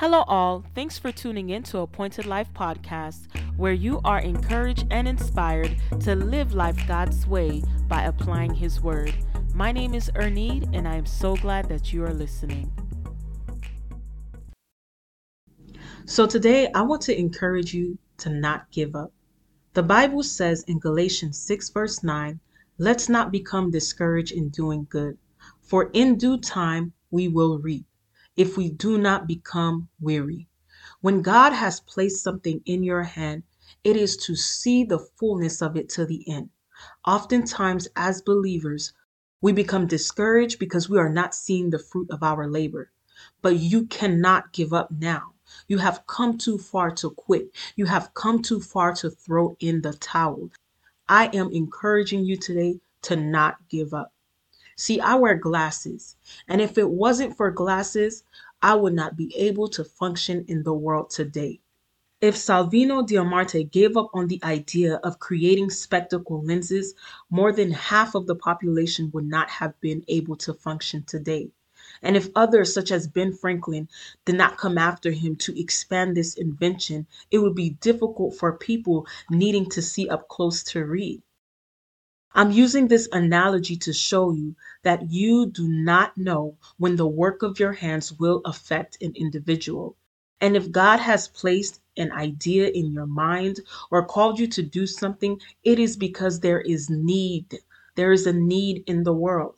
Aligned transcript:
Hello, 0.00 0.24
all. 0.28 0.64
Thanks 0.74 0.98
for 0.98 1.12
tuning 1.12 1.50
in 1.50 1.62
to 1.64 1.80
Appointed 1.80 2.24
Life 2.24 2.48
Podcast, 2.54 3.26
where 3.58 3.74
you 3.74 4.00
are 4.02 4.20
encouraged 4.20 4.86
and 4.90 5.06
inspired 5.06 5.76
to 6.00 6.14
live 6.14 6.54
life 6.54 6.88
God's 6.88 7.26
way 7.26 7.62
by 7.86 8.04
applying 8.04 8.54
His 8.54 8.80
Word. 8.80 9.12
My 9.54 9.72
name 9.72 9.92
is 9.92 10.10
Ernie, 10.14 10.66
and 10.72 10.88
I 10.88 10.96
am 10.96 11.04
so 11.04 11.36
glad 11.36 11.68
that 11.68 11.92
you 11.92 12.02
are 12.02 12.14
listening. 12.14 12.72
So, 16.06 16.26
today 16.26 16.70
I 16.74 16.80
want 16.80 17.02
to 17.02 17.18
encourage 17.18 17.74
you 17.74 17.98
to 18.20 18.30
not 18.30 18.70
give 18.70 18.96
up. 18.96 19.12
The 19.74 19.82
Bible 19.82 20.22
says 20.22 20.62
in 20.62 20.78
Galatians 20.78 21.38
6, 21.40 21.68
verse 21.68 22.02
9, 22.02 22.40
Let's 22.78 23.10
not 23.10 23.30
become 23.30 23.70
discouraged 23.70 24.32
in 24.32 24.48
doing 24.48 24.86
good, 24.88 25.18
for 25.60 25.90
in 25.92 26.16
due 26.16 26.38
time 26.38 26.94
we 27.10 27.28
will 27.28 27.58
reap 27.58 27.84
if 28.40 28.56
we 28.56 28.70
do 28.70 28.96
not 28.96 29.26
become 29.26 29.86
weary. 30.00 30.48
When 31.02 31.20
God 31.20 31.52
has 31.52 31.80
placed 31.80 32.22
something 32.22 32.62
in 32.64 32.82
your 32.82 33.02
hand, 33.02 33.42
it 33.84 33.96
is 33.96 34.16
to 34.16 34.34
see 34.34 34.82
the 34.82 34.98
fullness 34.98 35.60
of 35.60 35.76
it 35.76 35.90
to 35.90 36.06
the 36.06 36.24
end. 36.26 36.48
Oftentimes, 37.06 37.86
as 37.96 38.22
believers, 38.22 38.94
we 39.42 39.52
become 39.52 39.86
discouraged 39.86 40.58
because 40.58 40.88
we 40.88 40.98
are 40.98 41.10
not 41.10 41.34
seeing 41.34 41.68
the 41.68 41.78
fruit 41.78 42.10
of 42.10 42.22
our 42.22 42.48
labor. 42.48 42.90
But 43.42 43.58
you 43.58 43.86
cannot 43.88 44.54
give 44.54 44.72
up 44.72 44.90
now. 44.90 45.34
You 45.68 45.76
have 45.76 46.06
come 46.06 46.38
too 46.38 46.56
far 46.56 46.92
to 46.92 47.10
quit. 47.10 47.50
You 47.76 47.84
have 47.84 48.14
come 48.14 48.40
too 48.40 48.60
far 48.60 48.94
to 48.94 49.10
throw 49.10 49.54
in 49.60 49.82
the 49.82 49.92
towel. 49.92 50.48
I 51.06 51.26
am 51.34 51.52
encouraging 51.52 52.24
you 52.24 52.38
today 52.38 52.80
to 53.02 53.16
not 53.16 53.56
give 53.68 53.92
up. 53.92 54.14
See, 54.82 54.98
I 54.98 55.16
wear 55.16 55.34
glasses, 55.34 56.16
and 56.48 56.58
if 56.62 56.78
it 56.78 56.88
wasn't 56.88 57.36
for 57.36 57.50
glasses, 57.50 58.24
I 58.62 58.76
would 58.76 58.94
not 58.94 59.14
be 59.14 59.30
able 59.36 59.68
to 59.68 59.84
function 59.84 60.46
in 60.48 60.62
the 60.62 60.72
world 60.72 61.10
today. 61.10 61.60
If 62.22 62.34
Salvino 62.34 63.06
D'Armate 63.06 63.70
gave 63.70 63.98
up 63.98 64.08
on 64.14 64.28
the 64.28 64.40
idea 64.42 64.94
of 65.04 65.18
creating 65.18 65.68
spectacle 65.68 66.42
lenses, 66.42 66.94
more 67.28 67.52
than 67.52 67.72
half 67.72 68.14
of 68.14 68.26
the 68.26 68.34
population 68.34 69.10
would 69.12 69.26
not 69.26 69.50
have 69.50 69.78
been 69.82 70.02
able 70.08 70.36
to 70.36 70.54
function 70.54 71.02
today. 71.02 71.50
And 72.00 72.16
if 72.16 72.30
others, 72.34 72.72
such 72.72 72.90
as 72.90 73.06
Ben 73.06 73.34
Franklin, 73.34 73.86
did 74.24 74.36
not 74.36 74.56
come 74.56 74.78
after 74.78 75.10
him 75.10 75.36
to 75.44 75.60
expand 75.60 76.16
this 76.16 76.36
invention, 76.36 77.06
it 77.30 77.40
would 77.40 77.54
be 77.54 77.76
difficult 77.82 78.34
for 78.34 78.56
people 78.56 79.06
needing 79.28 79.68
to 79.72 79.82
see 79.82 80.08
up 80.08 80.28
close 80.28 80.62
to 80.72 80.86
read. 80.86 81.20
I'm 82.32 82.52
using 82.52 82.88
this 82.88 83.08
analogy 83.12 83.76
to 83.76 83.92
show 83.92 84.32
you 84.32 84.54
that 84.84 85.10
you 85.10 85.46
do 85.46 85.68
not 85.68 86.16
know 86.16 86.56
when 86.78 86.96
the 86.96 87.06
work 87.06 87.42
of 87.42 87.58
your 87.58 87.72
hands 87.72 88.12
will 88.18 88.40
affect 88.44 89.02
an 89.02 89.12
individual. 89.16 89.96
And 90.40 90.56
if 90.56 90.70
God 90.70 90.98
has 91.00 91.28
placed 91.28 91.80
an 91.96 92.12
idea 92.12 92.68
in 92.68 92.92
your 92.92 93.06
mind 93.06 93.60
or 93.90 94.06
called 94.06 94.38
you 94.38 94.46
to 94.48 94.62
do 94.62 94.86
something, 94.86 95.40
it 95.64 95.78
is 95.80 95.96
because 95.96 96.40
there 96.40 96.60
is 96.60 96.88
need. 96.88 97.58
There 97.96 98.12
is 98.12 98.26
a 98.26 98.32
need 98.32 98.84
in 98.86 99.02
the 99.02 99.12
world. 99.12 99.56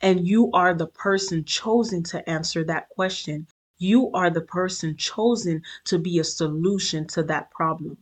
And 0.00 0.26
you 0.26 0.50
are 0.52 0.72
the 0.74 0.86
person 0.86 1.44
chosen 1.44 2.02
to 2.04 2.28
answer 2.28 2.64
that 2.64 2.88
question. 2.88 3.48
You 3.78 4.10
are 4.12 4.30
the 4.30 4.40
person 4.40 4.96
chosen 4.96 5.62
to 5.84 5.98
be 5.98 6.18
a 6.18 6.24
solution 6.24 7.06
to 7.08 7.22
that 7.24 7.50
problem. 7.50 7.98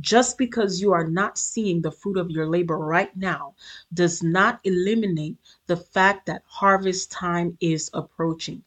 Just 0.00 0.38
because 0.38 0.80
you 0.80 0.92
are 0.92 1.06
not 1.08 1.38
seeing 1.38 1.82
the 1.82 1.90
fruit 1.90 2.16
of 2.18 2.30
your 2.30 2.46
labor 2.48 2.78
right 2.78 3.16
now 3.16 3.54
does 3.92 4.22
not 4.22 4.60
eliminate 4.64 5.36
the 5.66 5.76
fact 5.76 6.26
that 6.26 6.44
harvest 6.46 7.10
time 7.10 7.56
is 7.60 7.90
approaching. 7.92 8.62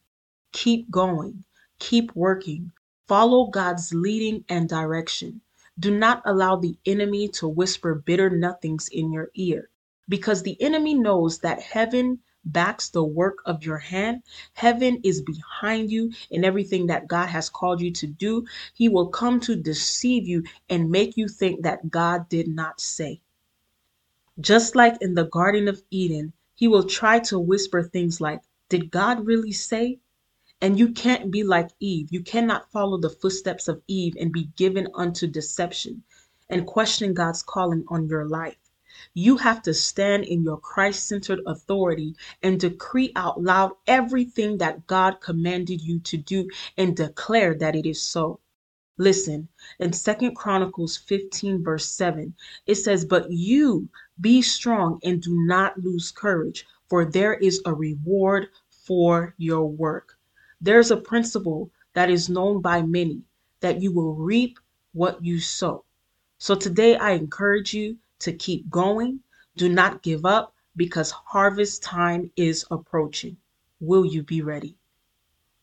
Keep 0.52 0.92
going, 0.92 1.44
keep 1.80 2.16
working, 2.16 2.72
follow 3.08 3.48
God's 3.48 3.94
leading 3.94 4.44
and 4.50 4.68
direction. 4.68 5.42
Do 5.80 5.98
not 5.98 6.22
allow 6.26 6.58
the 6.58 6.78
enemy 6.86 7.28
to 7.30 7.48
whisper 7.48 7.96
bitter 7.96 8.30
nothings 8.30 8.90
in 8.90 9.12
your 9.12 9.32
ear 9.36 9.70
because 10.10 10.44
the 10.44 10.62
enemy 10.62 10.94
knows 10.96 11.40
that 11.40 11.62
heaven 11.62 12.20
backs 12.46 12.90
the 12.90 13.04
work 13.04 13.40
of 13.46 13.64
your 13.64 13.78
hand. 13.78 14.24
Heaven 14.54 15.00
is 15.04 15.22
behind 15.22 15.92
you 15.92 16.12
in 16.30 16.44
everything 16.44 16.88
that 16.88 17.08
God 17.08 17.28
has 17.28 17.50
called 17.50 17.82
you 17.82 17.92
to 17.92 18.08
do. 18.08 18.46
He 18.74 18.90
will 18.90 19.08
come 19.08 19.40
to 19.42 19.56
deceive 19.56 20.28
you 20.28 20.44
and 20.70 20.92
make 20.92 21.18
you 21.18 21.28
think 21.28 21.64
that 21.64 21.92
God 21.92 22.30
did 22.30 22.48
not 22.48 22.80
say. 22.82 23.22
Just 24.40 24.76
like 24.76 25.02
in 25.02 25.14
the 25.14 25.26
Garden 25.26 25.68
of 25.68 25.84
Eden, 25.92 26.34
he 26.56 26.68
will 26.68 26.84
try 26.84 27.20
to 27.20 27.40
whisper 27.40 27.84
things 27.84 28.22
like, 28.22 28.42
Did 28.70 28.92
God 28.92 29.26
really 29.26 29.52
say? 29.52 30.00
And 30.62 30.78
you 30.78 30.92
can't 30.92 31.32
be 31.32 31.44
like 31.44 31.72
Eve. 31.80 32.10
You 32.12 32.22
cannot 32.22 32.72
follow 32.72 32.98
the 32.98 33.10
footsteps 33.10 33.68
of 33.68 33.82
Eve 33.88 34.16
and 34.20 34.32
be 34.32 34.52
given 34.56 34.88
unto 34.94 35.26
deception 35.26 36.04
and 36.50 36.68
question 36.68 37.16
God's 37.16 37.42
calling 37.42 37.84
on 37.88 38.08
your 38.08 38.26
life. 38.26 38.61
You 39.14 39.38
have 39.38 39.62
to 39.64 39.74
stand 39.74 40.26
in 40.26 40.44
your 40.44 40.58
Christ 40.58 41.08
centered 41.08 41.40
authority 41.46 42.16
and 42.44 42.60
decree 42.60 43.12
out 43.16 43.42
loud 43.42 43.72
everything 43.88 44.58
that 44.60 44.88
God 44.88 45.22
commanded 45.22 45.82
you 45.82 46.00
to 46.00 46.18
do 46.18 46.50
and 46.78 46.96
declare 46.96 47.54
that 47.56 47.76
it 47.76 47.86
is 47.86 48.02
so. 48.02 48.40
Listen, 48.98 49.48
in 49.80 49.94
Second 49.94 50.36
Chronicles 50.36 50.98
15, 50.98 51.64
verse 51.64 51.88
7, 51.92 52.36
it 52.68 52.76
says, 52.76 53.04
But 53.06 53.32
you 53.32 53.90
be 54.20 54.42
strong 54.42 55.00
and 55.04 55.22
do 55.22 55.34
not 55.46 55.80
lose 55.80 56.12
courage, 56.12 56.66
for 56.88 57.04
there 57.06 57.34
is 57.34 57.62
a 57.66 57.74
reward 57.74 58.50
for 58.70 59.34
your 59.38 59.66
work. 59.66 60.18
There's 60.60 60.92
a 60.92 60.98
principle 60.98 61.72
that 61.94 62.10
is 62.12 62.30
known 62.30 62.62
by 62.62 62.82
many 62.82 63.24
that 63.62 63.82
you 63.82 63.92
will 63.92 64.14
reap 64.14 64.60
what 64.94 65.24
you 65.24 65.40
sow. 65.40 65.86
So 66.38 66.56
today 66.56 66.96
I 66.96 67.12
encourage 67.12 67.74
you 67.74 67.98
to 68.22 68.34
keep 68.34 68.70
going. 68.70 69.20
Do 69.56 69.70
not 69.70 70.02
give 70.02 70.26
up 70.26 70.56
because 70.76 71.12
harvest 71.12 71.84
time 71.84 72.32
is 72.36 72.66
approaching. 72.72 73.38
Will 73.80 74.06
you 74.06 74.24
be 74.24 74.42
ready? 74.42 74.78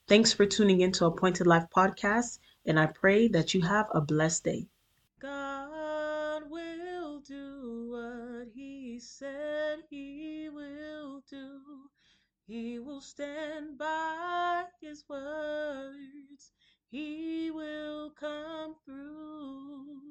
Thanks 0.06 0.32
for 0.32 0.46
tuning 0.46 0.80
in 0.80 0.92
to 0.92 1.06
Appointed 1.06 1.46
Life 1.46 1.66
Podcast, 1.74 2.38
and 2.66 2.78
I 2.78 2.86
pray 2.86 3.28
that 3.28 3.54
you 3.54 3.62
have 3.62 3.88
a 3.92 4.00
blessed 4.00 4.44
day. 4.44 4.68
God 5.20 6.50
will 6.50 7.20
do 7.20 7.88
what 7.90 8.48
He 8.54 8.98
said 9.00 9.80
He 9.90 10.48
will 10.52 11.22
do. 11.28 11.60
He 12.46 12.78
will 12.78 13.00
stand 13.00 13.78
by 13.78 14.64
His 14.80 15.04
words. 15.08 16.52
He 16.90 17.50
will 17.50 18.10
come 18.18 18.76
through. 18.84 20.08